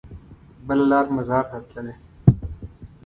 [0.65, 1.95] بله لار مزار ته تلله.